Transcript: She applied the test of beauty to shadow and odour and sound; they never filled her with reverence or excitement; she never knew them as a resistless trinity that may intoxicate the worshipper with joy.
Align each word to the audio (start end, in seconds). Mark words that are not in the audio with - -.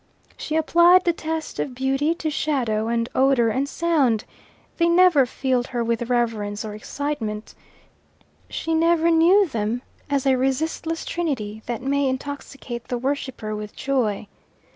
She 0.35 0.55
applied 0.55 1.03
the 1.03 1.13
test 1.13 1.59
of 1.59 1.75
beauty 1.75 2.15
to 2.15 2.31
shadow 2.31 2.87
and 2.87 3.07
odour 3.13 3.49
and 3.49 3.69
sound; 3.69 4.23
they 4.77 4.89
never 4.89 5.27
filled 5.27 5.67
her 5.67 5.83
with 5.83 6.09
reverence 6.09 6.65
or 6.65 6.73
excitement; 6.73 7.53
she 8.49 8.73
never 8.73 9.11
knew 9.11 9.45
them 9.47 9.83
as 10.09 10.25
a 10.25 10.37
resistless 10.39 11.05
trinity 11.05 11.61
that 11.67 11.83
may 11.83 12.09
intoxicate 12.09 12.87
the 12.87 12.97
worshipper 12.97 13.55
with 13.55 13.75
joy. 13.75 14.25